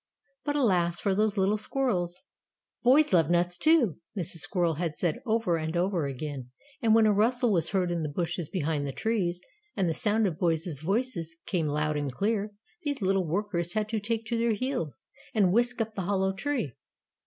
But 0.43 0.55
alas 0.55 0.99
for 0.99 1.13
those 1.13 1.37
little 1.37 1.59
squirrels. 1.59 2.17
"Boys 2.81 3.13
love 3.13 3.29
nuts, 3.29 3.55
too," 3.55 3.99
Mrs. 4.17 4.39
Squirrel 4.39 4.73
had 4.81 4.95
said 4.95 5.19
over 5.27 5.57
and 5.57 5.77
over 5.77 6.07
again, 6.07 6.49
and 6.81 6.95
when 6.95 7.05
a 7.05 7.13
rustle 7.13 7.51
was 7.53 7.69
heard 7.69 7.91
in 7.91 8.01
the 8.01 8.09
bushes 8.09 8.49
behind 8.49 8.87
the 8.87 8.91
trees, 8.93 9.39
and 9.77 9.87
the 9.87 9.93
sound 9.93 10.25
of 10.25 10.39
boys' 10.39 10.79
voices 10.79 11.35
came 11.45 11.67
loud 11.67 11.97
and 11.97 12.11
clear, 12.11 12.51
these 12.81 13.03
little 13.03 13.27
workers 13.27 13.73
had 13.73 13.87
to 13.89 13.99
take 13.99 14.25
to 14.25 14.39
their 14.39 14.53
heels, 14.53 15.05
and 15.35 15.53
whisk 15.53 15.79
up 15.79 15.93
the 15.93 16.01
hollow 16.01 16.33
tree. 16.33 16.73